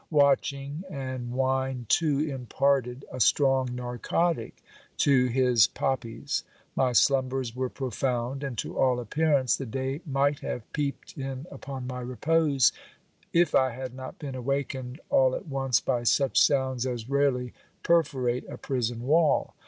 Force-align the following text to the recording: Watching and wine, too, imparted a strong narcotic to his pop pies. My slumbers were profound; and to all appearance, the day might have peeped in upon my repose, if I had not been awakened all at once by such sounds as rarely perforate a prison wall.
Watching 0.09 0.83
and 0.89 1.29
wine, 1.29 1.85
too, 1.87 2.21
imparted 2.21 3.05
a 3.11 3.19
strong 3.19 3.75
narcotic 3.75 4.63
to 4.97 5.27
his 5.27 5.67
pop 5.67 6.01
pies. 6.01 6.41
My 6.75 6.91
slumbers 6.91 7.55
were 7.55 7.69
profound; 7.69 8.43
and 8.43 8.57
to 8.57 8.79
all 8.79 8.99
appearance, 8.99 9.55
the 9.55 9.67
day 9.67 10.01
might 10.03 10.39
have 10.39 10.63
peeped 10.73 11.15
in 11.19 11.45
upon 11.51 11.85
my 11.85 11.99
repose, 11.99 12.71
if 13.31 13.53
I 13.53 13.69
had 13.73 13.93
not 13.93 14.17
been 14.17 14.33
awakened 14.33 14.99
all 15.11 15.35
at 15.35 15.45
once 15.47 15.79
by 15.79 16.01
such 16.01 16.39
sounds 16.41 16.87
as 16.87 17.07
rarely 17.07 17.53
perforate 17.83 18.49
a 18.49 18.57
prison 18.57 19.03
wall. 19.03 19.53